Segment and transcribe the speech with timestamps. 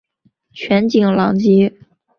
[0.51, 1.71] 全景廊街。